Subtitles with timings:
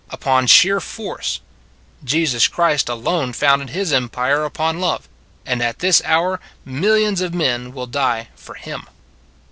[0.09, 1.41] Upon sheer force.
[2.03, 5.07] Jesus Christ alone founded his empire upon love:
[5.45, 8.85] and at this hour millions of men will die for him.